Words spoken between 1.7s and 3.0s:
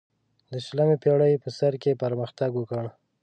کې پرمختګ وکړ.